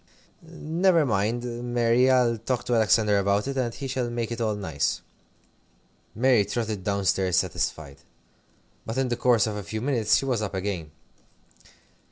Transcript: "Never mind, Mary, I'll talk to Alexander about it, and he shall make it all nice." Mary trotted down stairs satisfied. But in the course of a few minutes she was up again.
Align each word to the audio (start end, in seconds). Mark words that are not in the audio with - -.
"Never 0.41 1.05
mind, 1.05 1.75
Mary, 1.75 2.09
I'll 2.09 2.39
talk 2.39 2.63
to 2.65 2.73
Alexander 2.73 3.19
about 3.19 3.47
it, 3.47 3.55
and 3.55 3.71
he 3.71 3.85
shall 3.87 4.09
make 4.09 4.31
it 4.31 4.41
all 4.41 4.55
nice." 4.55 4.99
Mary 6.15 6.43
trotted 6.43 6.83
down 6.83 7.05
stairs 7.05 7.35
satisfied. 7.37 7.97
But 8.83 8.97
in 8.97 9.09
the 9.09 9.15
course 9.15 9.45
of 9.45 9.57
a 9.57 9.61
few 9.63 9.79
minutes 9.79 10.17
she 10.17 10.25
was 10.25 10.41
up 10.41 10.55
again. 10.55 10.89